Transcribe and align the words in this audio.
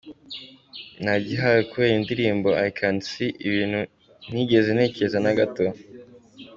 Nagihawe 1.03 1.61
kubera 1.69 1.93
indirimbo 1.99 2.49
I 2.67 2.67
can 2.77 2.95
see, 3.07 3.35
ibintu 3.47 3.79
ntigeze 4.31 4.69
ntekereza 4.73 5.17
na 5.23 5.33
gato”. 5.39 5.65